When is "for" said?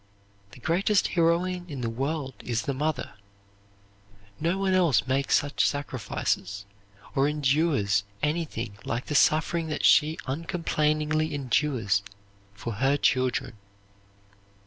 12.55-12.73